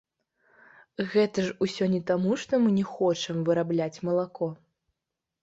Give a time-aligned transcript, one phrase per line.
[1.11, 4.51] Гэта ж усё не таму, што мы не хочам вырабляць малако!